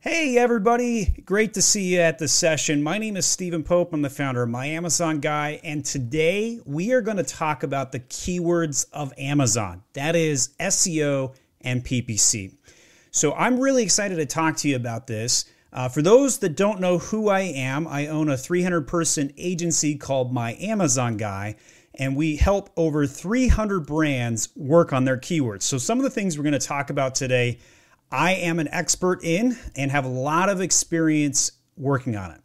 [0.00, 1.06] Hey, everybody.
[1.26, 2.84] Great to see you at the session.
[2.84, 3.92] My name is Stephen Pope.
[3.92, 5.60] I'm the founder of My Amazon Guy.
[5.64, 11.34] And today we are going to talk about the keywords of Amazon that is, SEO
[11.62, 12.54] and PPC.
[13.10, 15.46] So I'm really excited to talk to you about this.
[15.72, 19.96] Uh, for those that don't know who I am, I own a 300 person agency
[19.96, 21.56] called My Amazon Guy,
[21.94, 25.62] and we help over 300 brands work on their keywords.
[25.62, 27.58] So, some of the things we're going to talk about today
[28.10, 32.40] I am an expert in and have a lot of experience working on it.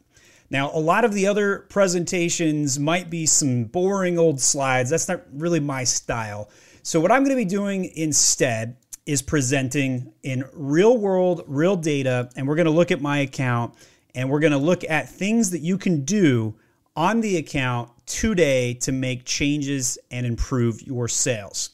[0.50, 4.90] Now, a lot of the other presentations might be some boring old slides.
[4.90, 6.50] That's not really my style.
[6.82, 8.76] So, what I'm going to be doing instead
[9.06, 13.74] is presenting in real world, real data, and we're going to look at my account
[14.14, 16.54] and we're going to look at things that you can do
[16.96, 21.70] on the account today to make changes and improve your sales.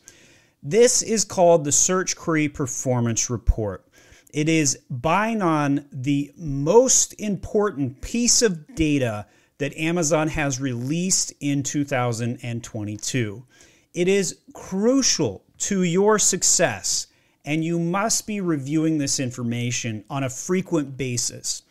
[0.63, 3.87] This is called the Search Query Performance Report.
[4.33, 9.27] It is buying on the most important piece of data
[9.59, 13.45] that Amazon has released in 2022.
[13.93, 17.09] It is crucial to your success,
[17.45, 21.63] and you must be reviewing this information on a frequent basis.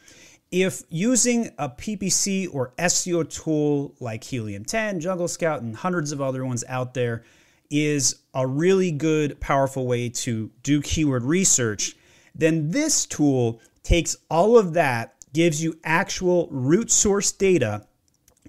[0.51, 6.21] If using a PPC or SEO tool like Helium 10, Jungle Scout, and hundreds of
[6.21, 7.23] other ones out there
[7.69, 11.95] is a really good, powerful way to do keyword research,
[12.39, 17.85] then this tool takes all of that, gives you actual root source data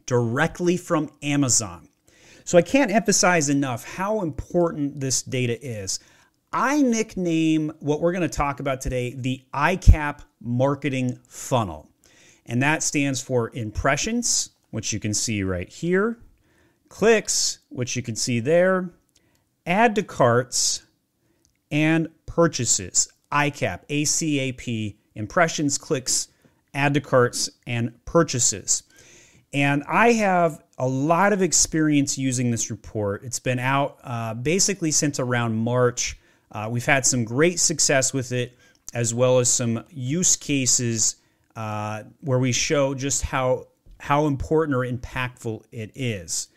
[0.07, 1.89] directly from Amazon.
[2.45, 6.01] So I can't emphasize enough how important this data is.
[6.53, 11.89] I nickname what we're going to talk about today the ICAP marketing funnel.
[12.47, 16.19] And that stands for impressions, which you can see right here,
[16.89, 18.91] clicks, which you can see there,
[19.67, 20.83] add to carts,
[21.71, 23.13] and purchases.
[23.33, 26.29] ICAP, ACAP, impressions, clicks,
[26.75, 28.83] add to carts, and purchases.
[29.53, 33.25] And I have a lot of experience using this report.
[33.25, 36.19] It's been out uh, basically since around March.
[36.53, 38.57] Uh, we've had some great success with it,
[38.95, 41.17] as well as some use cases
[41.57, 43.67] uh, where we show just how
[43.99, 46.49] how important or impactful it is.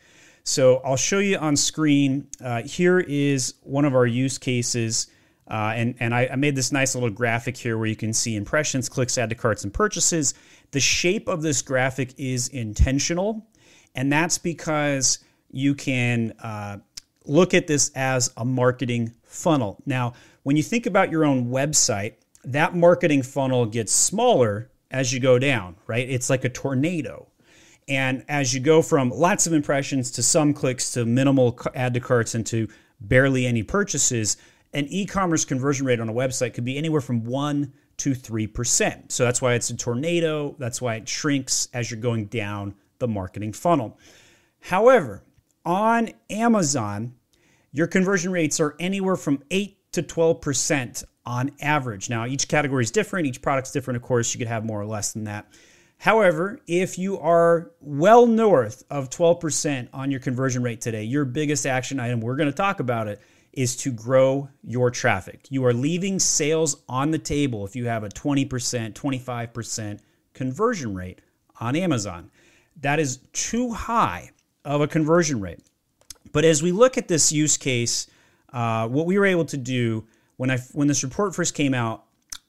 [0.45, 2.27] So I'll show you on screen.
[2.41, 5.07] Uh, here is one of our use cases.
[5.47, 8.35] Uh, and and I, I, made this nice little graphic here where you can see
[8.35, 10.33] impressions, clicks, add to carts, and purchases.
[10.71, 13.45] The shape of this graphic is intentional,
[13.93, 15.19] and that's because
[15.51, 16.77] you can uh,
[17.25, 19.81] look at this as a marketing funnel.
[19.85, 22.13] Now, when you think about your own website,
[22.45, 26.09] that marketing funnel gets smaller as you go down, right?
[26.09, 27.27] It's like a tornado.
[27.87, 31.99] And as you go from lots of impressions to some clicks to minimal add to
[31.99, 32.67] carts and to
[33.01, 34.37] barely any purchases,
[34.73, 39.11] an e commerce conversion rate on a website could be anywhere from 1 to 3%.
[39.11, 40.55] So that's why it's a tornado.
[40.57, 43.97] That's why it shrinks as you're going down the marketing funnel.
[44.59, 45.23] However,
[45.65, 47.13] on Amazon,
[47.71, 52.09] your conversion rates are anywhere from 8 to 12% on average.
[52.09, 54.85] Now, each category is different, each product's different, of course, you could have more or
[54.85, 55.47] less than that.
[55.97, 61.65] However, if you are well north of 12% on your conversion rate today, your biggest
[61.65, 63.21] action item, we're going to talk about it,
[63.53, 65.45] is to grow your traffic.
[65.49, 69.99] You are leaving sales on the table if you have a 20%, 25%
[70.33, 71.21] conversion rate
[71.59, 72.31] on Amazon.
[72.81, 74.31] That is too high
[74.65, 75.59] of a conversion rate.
[76.31, 78.07] But as we look at this use case,
[78.51, 82.05] uh, what we were able to do when I when this report first came out,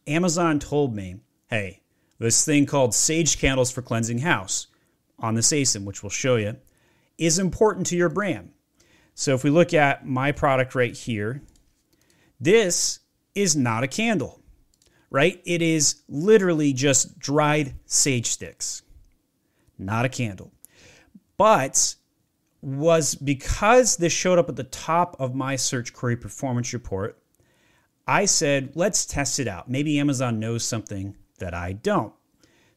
[0.06, 1.16] Amazon told me,
[1.48, 1.82] "Hey,
[2.18, 4.68] this thing called Sage Candles for Cleansing House
[5.18, 6.56] on the SASIM, which we'll show you,
[7.18, 8.53] is important to your brand.
[9.14, 11.42] So if we look at my product right here,
[12.40, 13.00] this
[13.34, 14.40] is not a candle,
[15.10, 15.40] right?
[15.44, 18.82] It is literally just dried sage sticks,
[19.78, 20.52] not a candle.
[21.36, 21.94] But
[22.60, 27.18] was because this showed up at the top of my search query performance report,
[28.06, 29.68] I said, let's test it out.
[29.68, 32.12] Maybe Amazon knows something that I don't.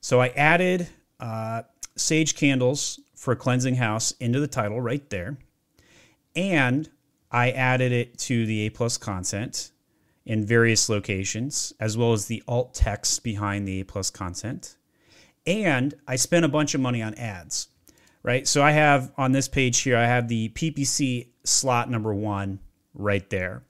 [0.01, 0.88] So I added
[1.19, 1.63] uh,
[1.95, 5.38] sage candles for cleansing house into the title right there.
[6.38, 6.88] And
[7.31, 9.72] I added it to the A plus content
[10.25, 14.78] in various locations, as well as the alt text behind the A plus content.
[15.48, 17.69] And I spent a bunch of money on ads,
[18.22, 18.48] right?
[18.48, 22.60] So I have on this page here, I have the PPC slot number one
[22.94, 23.63] right there.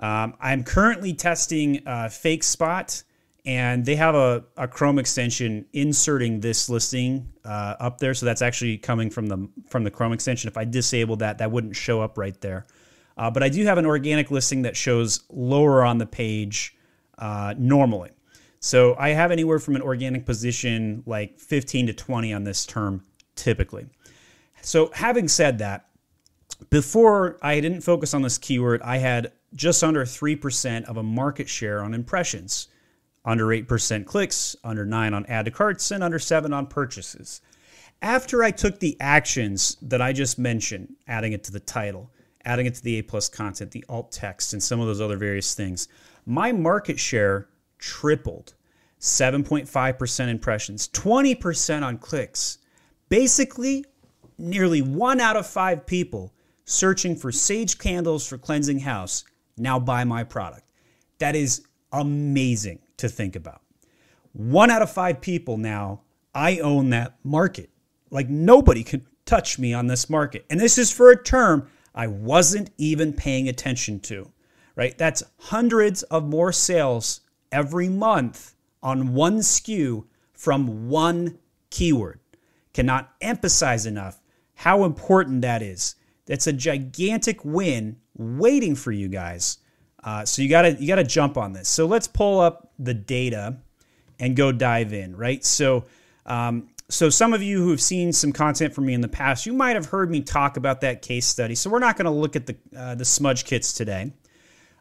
[0.00, 3.04] Um, I'm currently testing uh, Fakespot
[3.44, 8.14] and they have a, a Chrome extension inserting this listing uh, up there.
[8.14, 10.48] So that's actually coming from the from the Chrome extension.
[10.48, 12.66] If I disabled that, that wouldn't show up right there.
[13.16, 16.76] Uh, but I do have an organic listing that shows lower on the page
[17.18, 18.10] uh, normally.
[18.60, 23.02] So I have anywhere from an organic position like 15 to 20 on this term
[23.34, 23.86] typically.
[24.62, 25.88] So having said that,
[26.70, 31.48] before I didn't focus on this keyword, I had just under 3% of a market
[31.48, 32.68] share on impressions,
[33.24, 37.40] under 8% clicks, under 9 on add to carts, and under 7 on purchases.
[38.00, 42.10] After I took the actions that I just mentioned, adding it to the title,
[42.44, 45.16] adding it to the A plus content, the alt text, and some of those other
[45.16, 45.86] various things,
[46.26, 47.48] my market share
[47.78, 48.54] tripled
[48.98, 52.58] 7.5% impressions, 20% on clicks.
[53.08, 53.84] Basically,
[54.38, 56.32] nearly one out of five people
[56.64, 59.24] searching for sage candles for cleansing house
[59.56, 60.64] now buy my product.
[61.18, 63.60] That is amazing to think about.
[64.32, 66.00] One out of five people now,
[66.34, 67.70] I own that market.
[68.10, 70.44] Like nobody can touch me on this market.
[70.48, 74.30] And this is for a term I wasn't even paying attention to,
[74.74, 74.96] right?
[74.96, 77.20] That's hundreds of more sales
[77.50, 81.38] every month on one SKU from one
[81.70, 82.20] keyword.
[82.72, 84.20] Cannot emphasize enough
[84.54, 85.96] how important that is.
[86.26, 89.58] That's a gigantic win waiting for you guys.
[90.04, 91.68] Uh, so you gotta you gotta jump on this.
[91.68, 93.58] So let's pull up the data
[94.18, 95.44] and go dive in, right?
[95.44, 95.84] So
[96.26, 99.46] um, so some of you who have seen some content from me in the past,
[99.46, 101.54] you might have heard me talk about that case study.
[101.54, 104.12] So we're not going to look at the uh, the smudge kits today.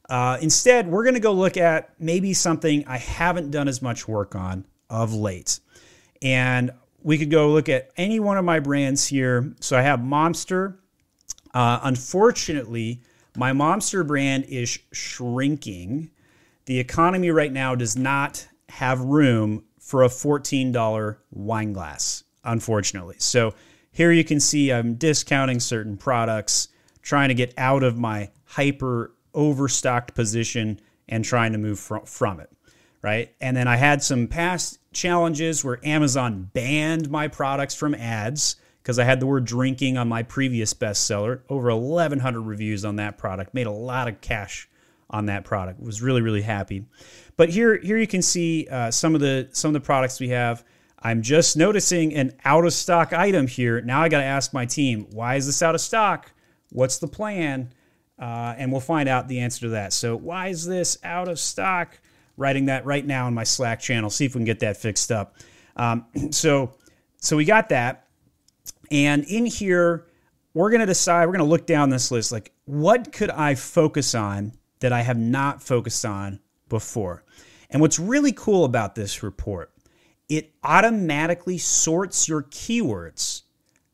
[0.09, 4.09] Uh, instead, we're going to go look at maybe something I haven't done as much
[4.09, 5.62] work on of late.
[6.21, 6.71] And
[7.01, 9.53] we could go look at any one of my brands here.
[9.62, 10.75] So I have Momster.
[11.53, 13.01] Uh, unfortunately,
[13.35, 16.11] my Momster brand is shrinking.
[16.65, 23.15] The economy right now does not have room for a $14 wine glass, unfortunately.
[23.19, 23.53] So
[23.91, 26.69] here you can see I'm discounting certain products,
[27.01, 30.79] trying to get out of my hyper overstocked position
[31.09, 32.49] and trying to move from it,
[33.01, 33.33] right?
[33.41, 38.99] And then I had some past challenges where Amazon banned my products from ads because
[38.99, 41.41] I had the word drinking on my previous bestseller.
[41.49, 43.53] Over 1,100 reviews on that product.
[43.53, 44.67] Made a lot of cash
[45.09, 45.79] on that product.
[45.79, 46.85] Was really really happy.
[47.37, 50.29] But here here you can see uh, some of the some of the products we
[50.29, 50.63] have.
[51.03, 53.81] I'm just noticing an out of stock item here.
[53.81, 56.31] Now I got to ask my team, why is this out of stock?
[56.69, 57.73] What's the plan?
[58.19, 59.93] Uh, and we'll find out the answer to that.
[59.93, 61.99] So why is this out of stock?
[62.37, 64.09] Writing that right now in my Slack channel.
[64.09, 65.35] See if we can get that fixed up.
[65.75, 66.75] Um, so
[67.17, 68.07] so we got that.
[68.91, 70.05] And in here,
[70.53, 73.55] we're going to decide, we're going to look down this list like, what could I
[73.55, 74.51] focus on
[74.81, 77.23] that I have not focused on before?
[77.69, 79.71] And what's really cool about this report,
[80.27, 83.43] it automatically sorts your keywords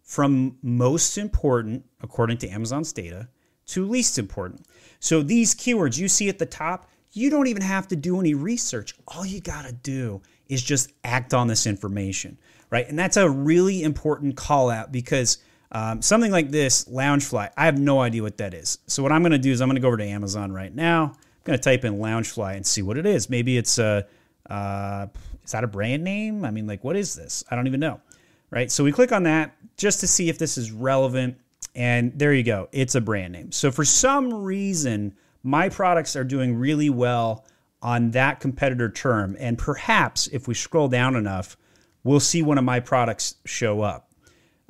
[0.01, 3.29] from most important, according to Amazon's data,
[3.67, 4.65] to least important.
[4.99, 8.33] So these keywords you see at the top, you don't even have to do any
[8.33, 8.95] research.
[9.07, 12.38] All you got to do is just act on this information
[12.69, 12.87] right?
[12.87, 15.39] And that's a really important call out because
[15.71, 18.79] um, something like this, Loungefly, I have no idea what that is.
[18.87, 20.73] So what I'm going to do is I'm going to go over to Amazon right
[20.73, 21.03] now.
[21.03, 23.29] I'm going to type in Loungefly and see what it is.
[23.29, 24.05] Maybe it's a,
[24.49, 25.07] uh,
[25.43, 26.45] is that a brand name?
[26.45, 27.43] I mean, like, what is this?
[27.49, 28.01] I don't even know,
[28.49, 28.71] right?
[28.71, 31.37] So we click on that just to see if this is relevant.
[31.75, 32.69] And there you go.
[32.71, 33.51] It's a brand name.
[33.51, 37.45] So for some reason, my products are doing really well
[37.81, 39.35] on that competitor term.
[39.39, 41.55] And perhaps if we scroll down enough,
[42.07, 44.11] we'll see one of my products show up.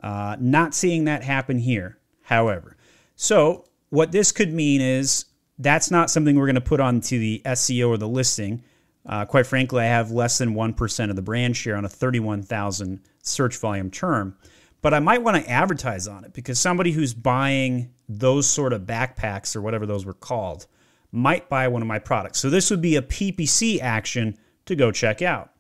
[0.01, 2.77] Uh, not seeing that happen here, however.
[3.15, 5.25] So, what this could mean is
[5.57, 8.63] that's not something we're going to put onto the SEO or the listing.
[9.05, 12.99] Uh, quite frankly, I have less than 1% of the brand share on a 31,000
[13.23, 14.37] search volume term.
[14.81, 18.83] But I might want to advertise on it because somebody who's buying those sort of
[18.83, 20.67] backpacks or whatever those were called
[21.11, 22.39] might buy one of my products.
[22.39, 25.51] So this would be a PPC action to go check out,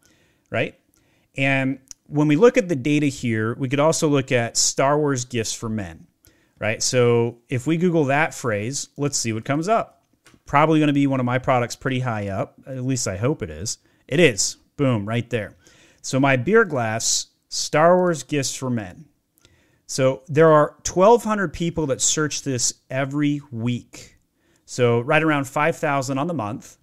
[0.51, 0.76] right?
[1.37, 5.25] And when we look at the data here, we could also look at Star Wars
[5.25, 6.07] gifts for men,
[6.59, 6.81] right?
[6.81, 10.03] So if we Google that phrase, let's see what comes up.
[10.45, 12.55] Probably going to be one of my products pretty high up.
[12.65, 13.79] At least I hope it is.
[14.07, 14.57] It is.
[14.77, 15.57] Boom, right there.
[16.01, 19.05] So my beer glass, Star Wars gifts for men.
[19.85, 24.17] So there are 1,200 people that search this every week.
[24.65, 26.77] So right around 5,000 on the month.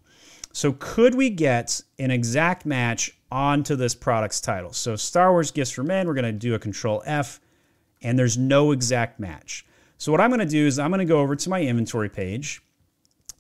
[0.53, 4.73] So could we get an exact match onto this product's title?
[4.73, 7.41] So Star Wars Gifts for Men, we're going to do a control F
[8.01, 9.67] and there's no exact match.
[9.99, 12.09] So what I'm going to do is I'm going to go over to my inventory
[12.09, 12.63] page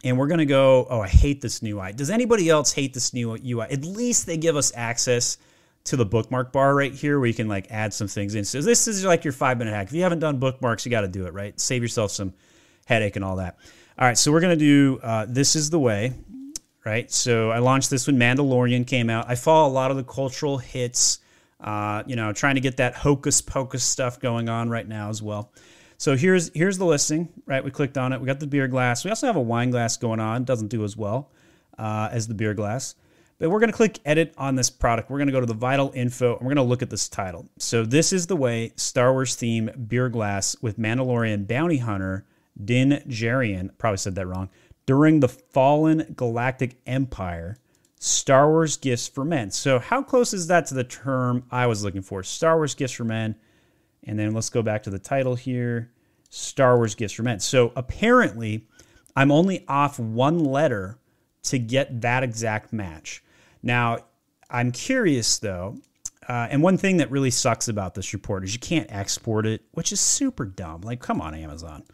[0.02, 1.92] and we're going to go, oh, I hate this new UI.
[1.92, 3.66] Does anybody else hate this new UI?
[3.70, 5.38] At least they give us access
[5.84, 8.44] to the bookmark bar right here where you can like add some things in.
[8.44, 9.86] So this is like your five minute hack.
[9.88, 11.58] If you haven't done bookmarks, you got to do it, right?
[11.60, 12.34] Save yourself some
[12.86, 13.58] headache and all that.
[13.98, 16.12] All right, so we're going to do uh, this is the way
[16.84, 17.10] right?
[17.10, 19.26] So I launched this when Mandalorian came out.
[19.28, 21.18] I follow a lot of the cultural hits,
[21.60, 25.22] uh, you know, trying to get that hocus pocus stuff going on right now as
[25.22, 25.52] well.
[25.96, 27.64] So here's here's the listing, right?
[27.64, 28.20] We clicked on it.
[28.20, 29.04] We got the beer glass.
[29.04, 30.44] We also have a wine glass going on.
[30.44, 31.30] Doesn't do as well
[31.78, 32.94] uh, as the beer glass.
[33.38, 35.10] But we're going to click edit on this product.
[35.10, 37.08] We're going to go to the vital info and we're going to look at this
[37.08, 37.48] title.
[37.58, 42.26] So this is the way Star Wars theme beer glass with Mandalorian bounty hunter
[42.62, 44.48] Din Djarin, probably said that wrong,
[44.86, 47.56] during the fallen galactic empire.
[47.98, 49.50] Star Wars gifts for men.
[49.50, 52.22] So how close is that to the term I was looking for?
[52.22, 53.36] Star Wars gifts for men.
[54.02, 55.90] And then let's go back to the title here
[56.34, 57.38] Star Wars Gifts for Men.
[57.38, 58.66] So apparently,
[59.14, 60.98] I'm only off one letter
[61.44, 63.22] to get that exact match.
[63.62, 63.98] Now,
[64.50, 65.76] I'm curious though,
[66.28, 69.62] uh, and one thing that really sucks about this report is you can't export it,
[69.72, 70.80] which is super dumb.
[70.80, 71.84] Like, come on, Amazon,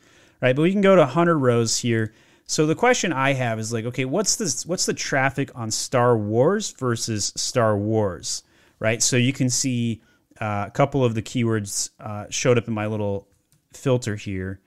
[0.41, 0.57] right?
[0.57, 2.15] But we can go to 100 rows here.
[2.51, 4.67] So the question I have is like, okay, what's this?
[4.67, 8.43] What's the traffic on Star Wars versus Star Wars,
[8.81, 9.01] right?
[9.01, 10.03] So you can see
[10.41, 13.29] uh, a couple of the keywords uh, showed up in my little
[13.73, 14.59] filter here.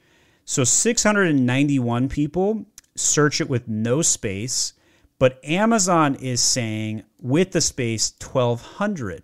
[0.46, 4.72] So 691 people search it with no space,
[5.20, 9.24] but Amazon is saying with the space 1200.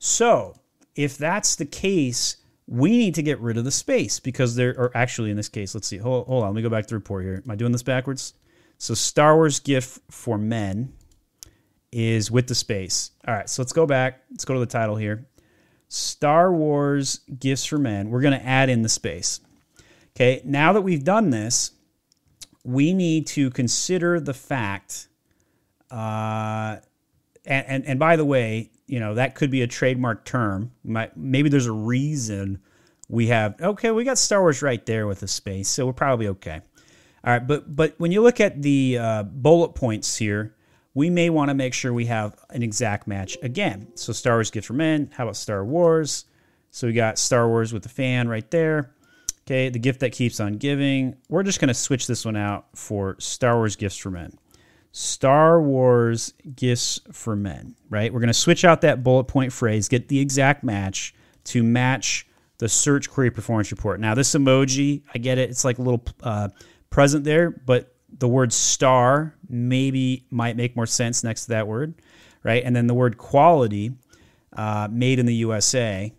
[0.00, 0.56] So
[0.96, 4.90] if that's the case, we need to get rid of the space because there are
[4.94, 6.96] actually in this case, let's see, hold, hold on, let me go back to the
[6.96, 7.42] report here.
[7.44, 8.34] Am I doing this backwards?
[8.78, 10.92] So Star Wars gift for men
[11.92, 13.10] is with the space.
[13.26, 14.22] All right, so let's go back.
[14.30, 15.26] Let's go to the title here.
[15.88, 19.40] Star Wars Gifts for Men, we're going to add in the space.
[20.16, 21.72] Okay, now that we've done this,
[22.64, 25.08] we need to consider the fact,
[25.90, 26.78] uh,
[27.44, 30.70] and, and, and by the way, you know, that could be a trademark term.
[30.84, 32.60] Maybe there's a reason
[33.08, 36.28] we have, okay, we got Star Wars right there with the space, so we're probably
[36.28, 36.60] okay.
[37.24, 40.56] All right, but but when you look at the uh, bullet points here,
[40.92, 43.86] we may want to make sure we have an exact match again.
[43.94, 45.10] So Star Wars Gift for Men.
[45.14, 46.26] How about Star Wars?
[46.70, 48.92] So we got Star Wars with the fan right there.
[49.46, 51.16] Okay, the gift that keeps on giving.
[51.30, 54.36] We're just going to switch this one out for Star Wars Gifts for Men.
[54.92, 58.12] Star Wars Gifts for Men, right?
[58.12, 62.26] We're going to switch out that bullet point phrase, get the exact match to match
[62.58, 63.98] the search query performance report.
[63.98, 65.50] Now, this emoji, I get it.
[65.50, 66.50] It's like a little uh,
[66.90, 71.94] present there, but the word star maybe might make more sense next to that word,
[72.44, 72.62] right?
[72.62, 73.92] And then the word quality,
[74.54, 76.12] uh, made in the USA,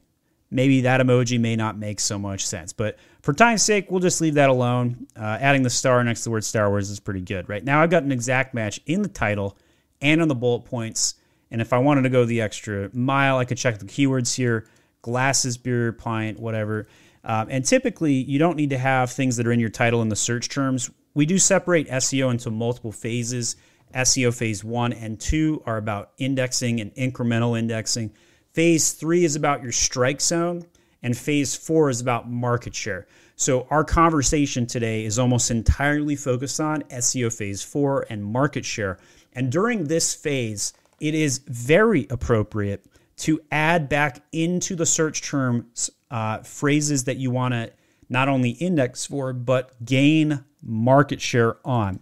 [0.53, 2.73] maybe that emoji may not make so much sense.
[2.73, 5.07] But for time's sake, we'll just leave that alone.
[5.15, 7.63] Uh, adding the star next to the word Star Wars is pretty good, right?
[7.63, 9.57] Now I've got an exact match in the title
[10.01, 11.15] and on the bullet points.
[11.51, 14.67] And if I wanted to go the extra mile, I could check the keywords here
[15.01, 16.87] glasses, beer, pint, whatever.
[17.25, 20.09] Um, and typically, you don't need to have things that are in your title in
[20.09, 20.89] the search terms.
[21.13, 23.55] We do separate SEO into multiple phases.
[23.93, 28.11] SEO phase one and two are about indexing and incremental indexing.
[28.53, 30.67] Phase three is about your strike zone,
[31.01, 33.07] and phase four is about market share.
[33.35, 38.99] So, our conversation today is almost entirely focused on SEO phase four and market share.
[39.33, 42.85] And during this phase, it is very appropriate
[43.17, 47.71] to add back into the search terms uh, phrases that you want to
[48.07, 51.99] not only index for, but gain market share on.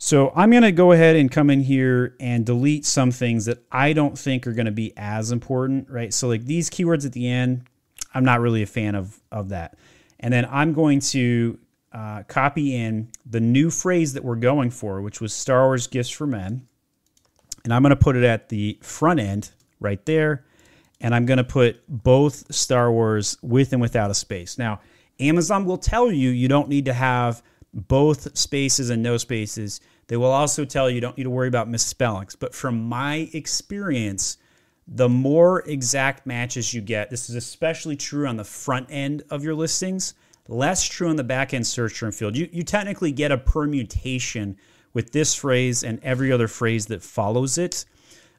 [0.00, 3.64] So I'm going to go ahead and come in here and delete some things that
[3.70, 6.14] I don't think are going to be as important, right?
[6.14, 7.64] So like these keywords at the end,
[8.14, 9.76] I'm not really a fan of, of that.
[10.20, 11.58] And then I'm going to
[11.92, 16.10] uh, copy in the new phrase that we're going for, which was Star Wars Gifts
[16.10, 16.66] for Men.
[17.64, 19.50] And I'm going to put it at the front end
[19.80, 20.44] right there.
[21.00, 24.58] And I'm going to put both Star Wars with and without a space.
[24.58, 24.80] Now,
[25.18, 29.80] Amazon will tell you you don't need to have both spaces and no spaces.
[30.06, 32.34] They will also tell you don't need to worry about misspellings.
[32.34, 34.38] But from my experience,
[34.86, 39.44] the more exact matches you get, this is especially true on the front end of
[39.44, 40.14] your listings,
[40.48, 42.36] less true on the back end search term field.
[42.36, 44.56] You, you technically get a permutation
[44.94, 47.84] with this phrase and every other phrase that follows it.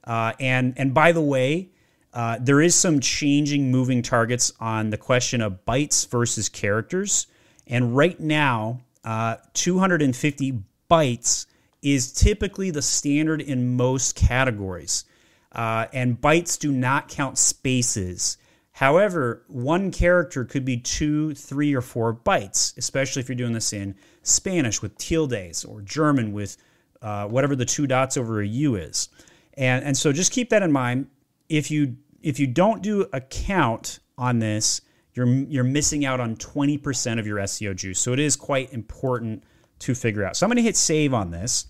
[0.03, 1.69] Uh, and, and by the way,
[2.13, 7.27] uh, there is some changing moving targets on the question of bytes versus characters.
[7.67, 11.45] And right now, uh, 250 bytes
[11.81, 15.05] is typically the standard in most categories.
[15.51, 18.37] Uh, and bytes do not count spaces.
[18.73, 23.73] However, one character could be two, three, or four bytes, especially if you're doing this
[23.73, 26.57] in Spanish with tildes or German with
[27.01, 29.09] uh, whatever the two dots over a U is.
[29.55, 31.07] And, and so just keep that in mind.
[31.49, 34.81] If you if you don't do a count on this,
[35.13, 37.99] you're you're missing out on 20% of your SEO juice.
[37.99, 39.43] So it is quite important
[39.79, 40.35] to figure out.
[40.35, 41.65] So I'm going to hit save on this.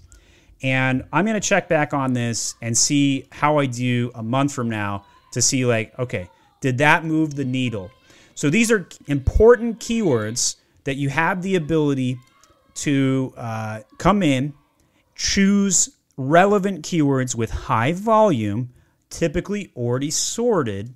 [0.61, 4.53] And I'm going to check back on this and see how I do a month
[4.53, 6.29] from now to see, like, okay,
[6.59, 7.91] did that move the needle?
[8.35, 12.19] So these are important keywords that you have the ability
[12.75, 14.53] to uh, come in,
[15.15, 18.69] choose relevant keywords with high volume,
[19.09, 20.93] typically already sorted,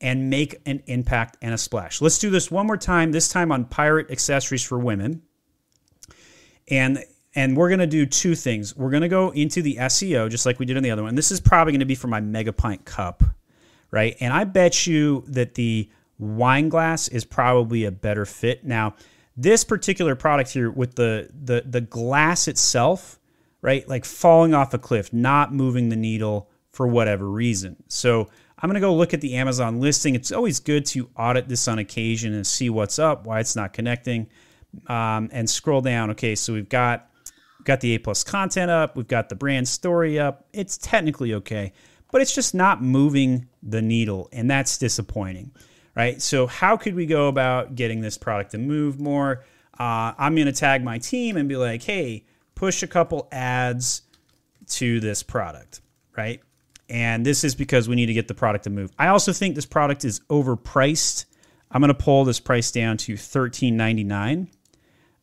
[0.00, 2.00] and make an impact and a splash.
[2.00, 5.22] Let's do this one more time, this time on pirate accessories for women.
[6.68, 8.74] And and we're going to do two things.
[8.74, 11.14] We're going to go into the SEO just like we did on the other one.
[11.14, 13.22] This is probably going to be for my mega pint cup,
[13.90, 14.16] right?
[14.20, 18.64] And I bet you that the wine glass is probably a better fit.
[18.64, 18.94] Now,
[19.36, 23.20] this particular product here with the the the glass itself,
[23.60, 23.86] right?
[23.86, 27.76] Like falling off a cliff, not moving the needle for whatever reason.
[27.88, 30.14] So, I'm going to go look at the Amazon listing.
[30.14, 33.72] It's always good to audit this on occasion and see what's up, why it's not
[33.72, 34.28] connecting,
[34.86, 36.10] um, and scroll down.
[36.10, 37.10] Okay, so we've got
[37.64, 40.46] got the A plus content up, we've got the brand story up.
[40.52, 41.72] It's technically okay,
[42.12, 45.50] but it's just not moving the needle, and that's disappointing,
[45.94, 46.22] right?
[46.22, 49.44] So how could we go about getting this product to move more?
[49.78, 54.02] Uh, I'm going to tag my team and be like, hey, push a couple ads
[54.68, 55.80] to this product,
[56.16, 56.40] right?
[56.88, 58.92] And this is because we need to get the product to move.
[58.98, 61.24] I also think this product is overpriced.
[61.70, 64.48] I'm going to pull this price down to $13.99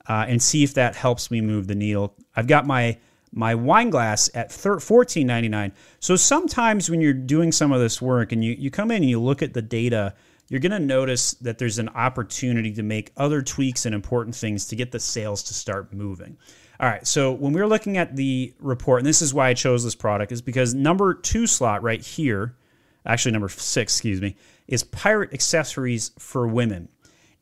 [0.08, 2.16] uh, and see if that helps me move the needle.
[2.36, 2.98] I've got my
[3.36, 5.72] my wine glass at $14.99.
[6.00, 9.10] So sometimes when you're doing some of this work and you, you come in and
[9.10, 10.14] you look at the data,
[10.50, 14.68] you're going to notice that there's an opportunity to make other tweaks and important things
[14.68, 16.38] to get the sales to start moving.
[16.84, 19.54] All right, so when we are looking at the report, and this is why I
[19.54, 22.58] chose this product, is because number two slot right here,
[23.06, 24.36] actually number six, excuse me,
[24.68, 26.90] is pirate accessories for women.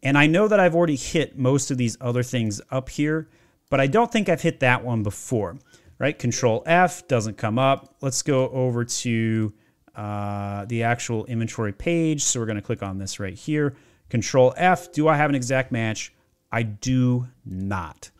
[0.03, 3.29] And I know that I've already hit most of these other things up here,
[3.71, 5.57] but I don't think I've hit that one before,
[5.97, 6.19] right?
[6.19, 7.95] Control F doesn't come up.
[7.99, 9.53] Let's go over to
[9.95, 12.21] uh, the actual inventory page.
[12.21, 13.75] So we're going to click on this right here.
[14.07, 14.91] Control F.
[14.91, 16.13] Do I have an exact match?
[16.51, 18.11] I do not.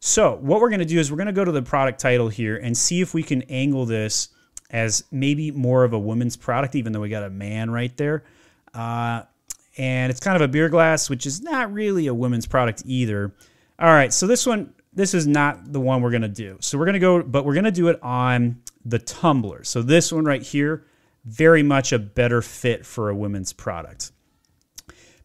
[0.00, 2.28] So what we're going to do is we're going to go to the product title
[2.28, 4.28] here and see if we can angle this
[4.70, 8.24] as maybe more of a women's product, even though we got a man right there.
[8.74, 9.22] Uh,
[9.76, 13.32] and it's kind of a beer glass, which is not really a women's product either.
[13.78, 16.58] All right, so this one, this is not the one we're going to do.
[16.60, 19.64] So we're going to go, but we're going to do it on the tumbler.
[19.64, 20.84] So this one right here,
[21.24, 24.12] very much a better fit for a women's product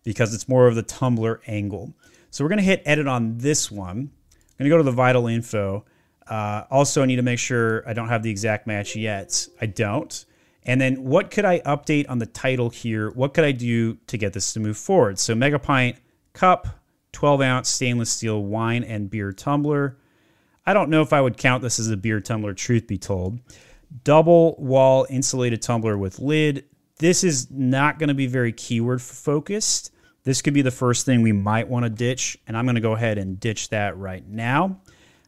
[0.03, 1.93] because it's more of the tumbler angle.
[2.29, 4.12] So we're going to hit edit on this one
[4.58, 5.86] going to go to the vital info.
[6.28, 9.48] Uh, also, I need to make sure I don't have the exact match yet.
[9.60, 10.26] I don't.
[10.66, 13.12] And then what could I update on the title here?
[13.12, 15.20] What could I do to get this to move forward?
[15.20, 15.98] So Mega Pint
[16.34, 16.68] cup,
[17.12, 19.98] 12 ounce stainless steel wine and beer tumbler.
[20.66, 23.39] I don't know if I would count this as a beer tumbler, truth be told.
[24.04, 26.66] Double wall insulated tumbler with lid.
[27.00, 29.92] This is not going to be very keyword focused.
[30.23, 32.81] This could be the first thing we might want to ditch, and I'm going to
[32.81, 34.79] go ahead and ditch that right now.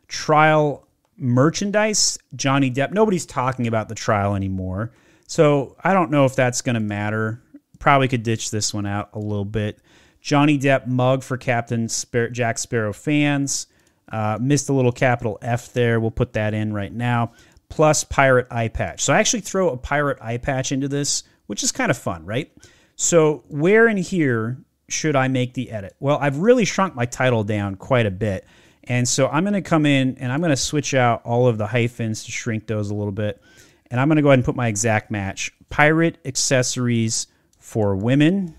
[0.08, 2.92] Trial merchandise, Johnny Depp.
[2.92, 4.92] Nobody's talking about the trial anymore.
[5.28, 7.42] So I don't know if that's going to matter.
[7.80, 9.80] Probably could ditch this one out a little bit.
[10.22, 13.68] Johnny Depp mug for Captain Spar- Jack Sparrow fans.
[14.12, 16.00] Uh, missed a little capital F there.
[16.00, 17.34] We'll put that in right now.
[17.70, 19.02] Plus pirate eye patch.
[19.02, 22.26] So I actually throw a pirate eye patch into this, which is kind of fun,
[22.26, 22.52] right?
[22.96, 25.96] So where in here should I make the edit?
[26.00, 28.46] Well, I've really shrunk my title down quite a bit.
[28.84, 31.58] And so I'm going to come in and I'm going to switch out all of
[31.58, 33.42] the hyphens to shrink those a little bit.
[33.90, 38.56] And I'm going to go ahead and put my exact match pirate accessories for women.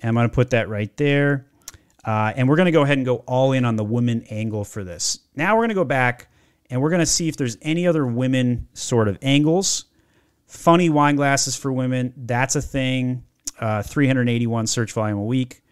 [0.00, 1.46] And I'm going to put that right there.
[2.02, 4.64] Uh, and we're going to go ahead and go all in on the women angle
[4.64, 5.18] for this.
[5.36, 6.28] Now we're going to go back
[6.70, 9.84] and we're going to see if there's any other women sort of angles.
[10.46, 13.24] Funny wine glasses for women, that's a thing
[13.60, 15.62] uh, 381 search volume a week.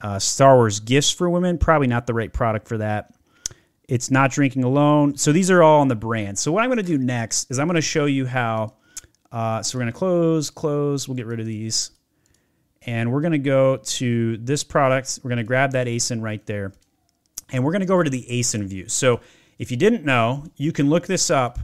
[0.00, 3.14] Uh, Star Wars gifts for women, probably not the right product for that.
[3.88, 5.16] It's not drinking alone.
[5.16, 6.38] So these are all on the brand.
[6.38, 8.74] So what I'm going to do next is I'm going to show you how.
[9.30, 11.08] Uh, so we're going to close, close.
[11.08, 11.90] We'll get rid of these.
[12.82, 15.20] And we're going to go to this product.
[15.22, 16.72] We're going to grab that ASIN right there.
[17.50, 18.88] And we're going to go over to the ASIN view.
[18.88, 19.20] So
[19.58, 21.58] if you didn't know, you can look this up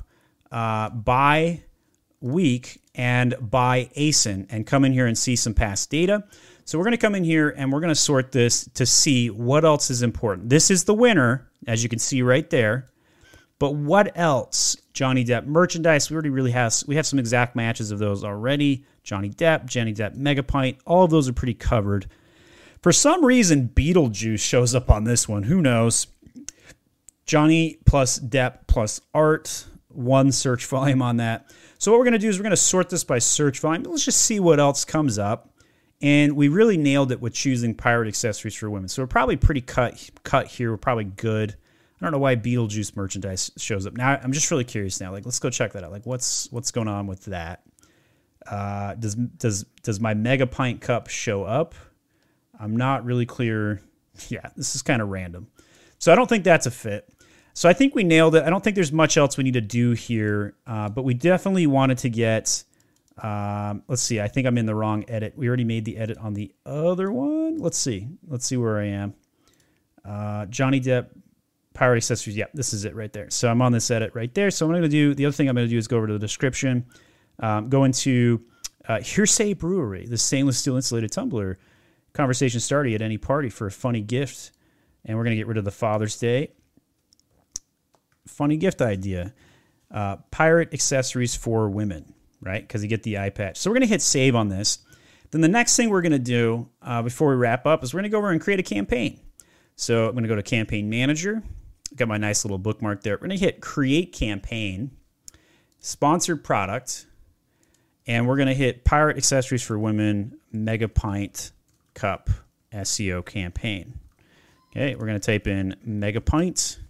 [0.52, 1.62] uh, by
[2.20, 6.24] week and by ASIN and come in here and see some past data.
[6.64, 9.30] So we're going to come in here and we're going to sort this to see
[9.30, 10.50] what else is important.
[10.50, 12.90] This is the winner, as you can see right there.
[13.60, 14.76] But what else?
[14.92, 16.10] Johnny Depp merchandise.
[16.10, 18.84] We already really have we have some exact matches of those already.
[19.04, 20.78] Johnny Depp, Johnny Depp Megapint.
[20.84, 22.06] All of those are pretty covered.
[22.82, 25.44] For some reason, Beetlejuice shows up on this one.
[25.44, 26.08] Who knows?
[27.26, 29.66] Johnny plus Depp plus art.
[29.88, 31.50] one search volume on that.
[31.78, 33.84] So what we're going to do is we're going to sort this by search volume.
[33.84, 35.54] Let's just see what else comes up.
[36.00, 38.88] And we really nailed it with choosing pirate accessories for women.
[38.88, 40.70] So we're probably pretty cut cut here.
[40.70, 41.56] We're probably good.
[42.00, 43.96] I don't know why Beetlejuice merchandise shows up.
[43.96, 45.10] Now I'm just really curious now.
[45.10, 45.90] Like let's go check that out.
[45.90, 47.62] Like what's what's going on with that?
[48.46, 51.74] Uh, does does does my mega pint cup show up?
[52.58, 53.80] I'm not really clear.
[54.30, 55.46] Yeah, this is kind of random.
[56.00, 57.08] So I don't think that's a fit.
[57.58, 58.44] So I think we nailed it.
[58.44, 61.66] I don't think there's much else we need to do here, uh, but we definitely
[61.66, 62.62] wanted to get.
[63.20, 64.20] Um, let's see.
[64.20, 65.32] I think I'm in the wrong edit.
[65.36, 67.58] We already made the edit on the other one.
[67.58, 68.06] Let's see.
[68.28, 69.14] Let's see where I am.
[70.04, 71.08] Uh, Johnny Depp
[71.74, 72.36] pirate accessories.
[72.36, 73.28] Yeah, this is it right there.
[73.28, 74.52] So I'm on this edit right there.
[74.52, 76.06] So I'm going to do the other thing I'm going to do is go over
[76.06, 76.86] to the description,
[77.40, 78.40] um, go into
[78.86, 81.58] uh, Hearsay Brewery, the stainless steel insulated tumbler.
[82.12, 84.52] Conversation started at any party for a funny gift,
[85.04, 86.52] and we're going to get rid of the Father's Day
[88.28, 89.34] funny gift idea.
[89.90, 92.62] Uh, pirate accessories for women, right?
[92.62, 93.56] Because you get the eye patch.
[93.56, 94.80] So we're going to hit save on this.
[95.30, 98.00] Then the next thing we're going to do uh, before we wrap up is we're
[98.00, 99.20] going to go over and create a campaign.
[99.76, 101.42] So I'm going to go to Campaign Manager.
[101.94, 103.14] Got my nice little bookmark there.
[103.14, 104.90] We're going to hit Create Campaign,
[105.78, 107.06] Sponsored Product,
[108.06, 111.52] and we're going to hit Pirate Accessories for Women Mega Pint
[111.94, 112.28] Cup
[112.72, 114.00] SEO Campaign.
[114.70, 116.80] Okay, we're going to type in Mega Pint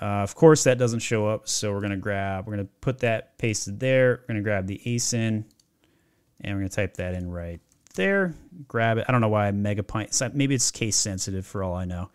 [0.00, 2.72] uh, of course, that doesn't show up, so we're going to grab, we're going to
[2.80, 4.20] put that pasted there.
[4.22, 5.44] We're going to grab the ASIN,
[6.40, 7.60] and we're going to type that in right
[7.94, 8.34] there.
[8.66, 9.04] Grab it.
[9.08, 10.34] I don't know why megapint.
[10.34, 12.08] Maybe it's case sensitive for all I know.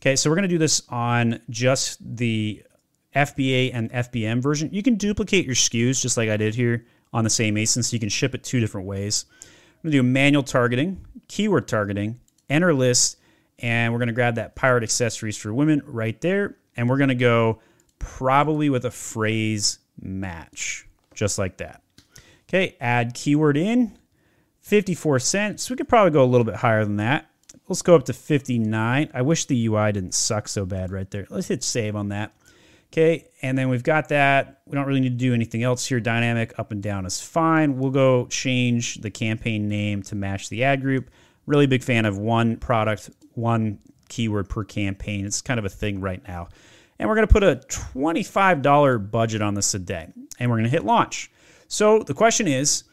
[0.00, 2.62] Okay, so we're going to do this on just the
[3.16, 4.68] FBA and FBM version.
[4.72, 7.94] You can duplicate your SKUs just like I did here on the same ASIN, so
[7.94, 9.24] you can ship it two different ways.
[9.32, 13.18] I'm going to do manual targeting, keyword targeting, enter list,
[13.58, 17.08] and we're going to grab that pirate accessories for women right there and we're going
[17.08, 17.60] to go
[17.98, 21.82] probably with a phrase match, just like that.
[22.48, 23.98] Okay, add keyword in,
[24.60, 25.70] 54 cents.
[25.70, 27.30] We could probably go a little bit higher than that.
[27.68, 29.10] Let's go up to 59.
[29.14, 31.26] I wish the UI didn't suck so bad right there.
[31.30, 32.34] Let's hit save on that.
[32.92, 34.60] Okay, and then we've got that.
[34.66, 35.98] We don't really need to do anything else here.
[35.98, 37.76] Dynamic up and down is fine.
[37.78, 41.10] We'll go change the campaign name to match the ad group.
[41.46, 43.80] Really big fan of one product, one
[44.14, 45.26] keyword per campaign.
[45.26, 46.48] It's kind of a thing right now.
[46.98, 50.12] And we're going to put a $25 budget on this a day.
[50.38, 51.30] And we're going to hit launch.
[51.66, 52.84] So the question is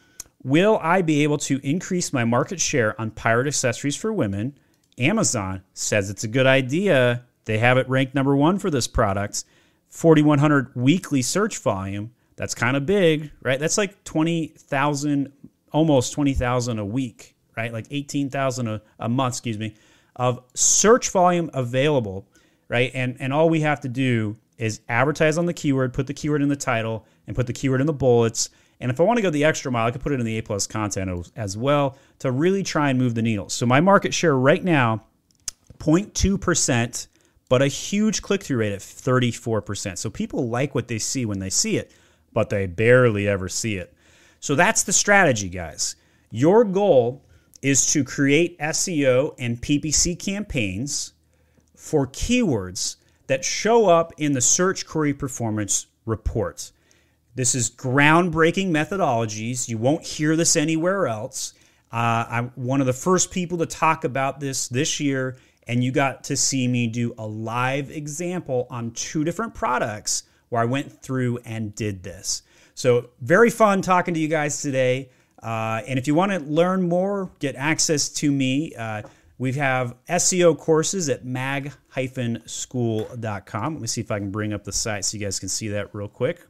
[0.42, 4.58] Will I be able to increase my market share on pirate accessories for women?
[4.98, 7.24] Amazon says it's a good idea.
[7.44, 9.44] They have it ranked number one for this product.
[9.90, 12.10] 4,100 weekly search volume.
[12.34, 13.60] That's kind of big, right?
[13.60, 15.32] That's like 20,000,
[15.70, 17.72] almost 20,000 a week, right?
[17.72, 19.76] Like 18,000 a, a month, excuse me
[20.16, 22.26] of search volume available,
[22.68, 22.90] right?
[22.94, 26.42] And and all we have to do is advertise on the keyword, put the keyword
[26.42, 28.50] in the title, and put the keyword in the bullets.
[28.80, 30.38] And if I want to go the extra mile, I could put it in the
[30.38, 33.48] A plus content as well to really try and move the needle.
[33.48, 35.04] So my market share right now,
[35.78, 37.06] 0.2%,
[37.48, 39.98] but a huge click through rate at 34%.
[39.98, 41.92] So people like what they see when they see it,
[42.32, 43.94] but they barely ever see it.
[44.40, 45.94] So that's the strategy, guys.
[46.30, 47.24] Your goal
[47.62, 51.12] is to create SEO and PPC campaigns
[51.76, 52.96] for keywords
[53.28, 56.72] that show up in the search query performance reports.
[57.34, 59.68] This is groundbreaking methodologies.
[59.68, 61.54] You won't hear this anywhere else.
[61.90, 65.92] Uh, I'm one of the first people to talk about this this year, and you
[65.92, 71.00] got to see me do a live example on two different products where I went
[71.00, 72.42] through and did this.
[72.74, 75.10] So, very fun talking to you guys today.
[75.42, 79.02] Uh, and if you want to learn more, get access to me, uh,
[79.38, 81.74] we have SEO courses at mag-school.com.
[83.74, 85.68] Let me see if I can bring up the site so you guys can see
[85.68, 86.46] that real quick.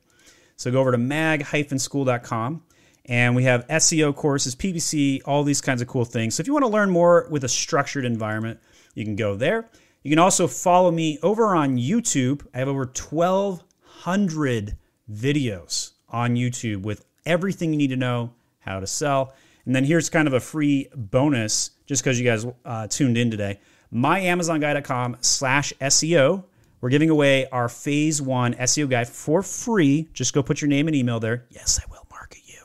[0.57, 2.63] So go over to mag-school.com
[3.07, 6.35] and we have SEO courses, PPC, all these kinds of cool things.
[6.35, 8.61] So if you want to learn more with a structured environment,
[8.95, 9.71] you can go there.
[10.03, 12.47] You can also follow me over on YouTube.
[12.53, 14.77] I have over 1,200
[15.11, 19.35] videos on YouTube with everything you need to know how to sell.
[19.64, 23.31] And then here's kind of a free bonus just because you guys uh, tuned in
[23.31, 23.61] today.
[23.92, 26.44] MyAmazonGuy.com slash SEO.
[26.81, 30.09] We're giving away our phase one SEO guide for free.
[30.12, 31.46] Just go put your name and email there.
[31.51, 32.59] Yes, I will market you,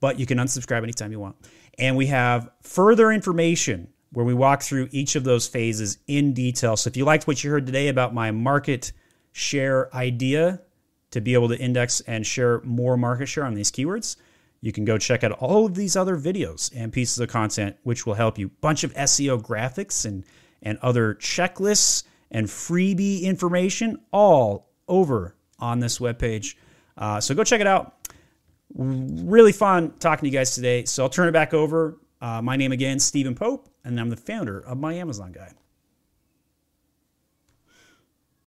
[0.00, 1.36] but you can unsubscribe anytime you want.
[1.78, 6.76] And we have further information where we walk through each of those phases in detail.
[6.76, 8.92] So if you liked what you heard today about my market
[9.32, 10.60] share idea
[11.12, 14.16] to be able to index and share more market share on these keywords,
[14.62, 18.06] you can go check out all of these other videos and pieces of content, which
[18.06, 18.48] will help you.
[18.60, 20.24] Bunch of SEO graphics and,
[20.62, 26.54] and other checklists and freebie information all over on this webpage.
[26.96, 28.08] Uh, so go check it out.
[28.74, 30.84] Really fun talking to you guys today.
[30.84, 31.98] So I'll turn it back over.
[32.20, 35.52] Uh, my name again, Stephen Pope, and I'm the founder of My Amazon Guy.